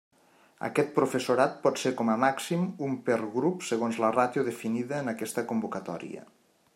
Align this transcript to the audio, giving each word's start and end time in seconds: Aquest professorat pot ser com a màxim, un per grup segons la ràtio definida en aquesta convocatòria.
Aquest 0.67 0.87
professorat 0.95 1.59
pot 1.65 1.81
ser 1.81 1.91
com 1.99 2.09
a 2.13 2.15
màxim, 2.23 2.65
un 2.87 2.97
per 3.11 3.19
grup 3.35 3.67
segons 3.69 4.03
la 4.05 4.11
ràtio 4.19 4.49
definida 4.51 5.03
en 5.05 5.13
aquesta 5.15 5.45
convocatòria. 5.53 6.25